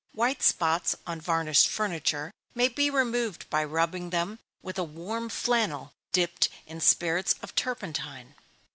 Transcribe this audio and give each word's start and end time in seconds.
White 0.13 0.41
spots 0.41 0.95
on 1.05 1.21
varnished 1.21 1.67
furniture 1.67 2.33
may 2.55 2.69
be 2.69 2.89
removed 2.89 3.47
by 3.51 3.63
rubbing 3.63 4.09
them 4.09 4.39
with 4.63 4.79
a 4.79 4.83
warm 4.83 5.29
flannel, 5.29 5.93
dipped 6.11 6.49
in 6.65 6.81
spirits 6.81 7.35
of 7.43 7.53
turpentine. 7.53 8.33